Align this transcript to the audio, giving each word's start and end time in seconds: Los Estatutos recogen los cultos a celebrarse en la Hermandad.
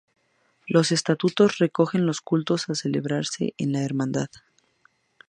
Los 0.65 0.91
Estatutos 0.91 1.59
recogen 1.59 2.07
los 2.07 2.21
cultos 2.21 2.71
a 2.71 2.73
celebrarse 2.73 3.53
en 3.59 3.71
la 3.73 3.83
Hermandad. 3.83 4.29